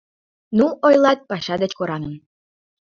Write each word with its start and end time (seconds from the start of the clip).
Ну, 0.57 0.65
ойлат, 0.87 1.19
паша 1.29 1.55
деч 1.61 1.71
кораҥын... 1.79 2.13